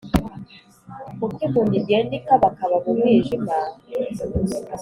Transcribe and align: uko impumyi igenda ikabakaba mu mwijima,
uko 1.25 1.39
impumyi 1.45 1.77
igenda 1.81 2.13
ikabakaba 2.19 2.75
mu 2.83 2.91
mwijima, 2.97 3.55